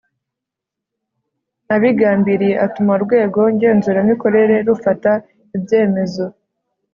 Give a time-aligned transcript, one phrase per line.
[1.75, 5.11] abigambiriye atuma urwego ngenzuramikorere rufata
[5.55, 6.25] ibyemezo.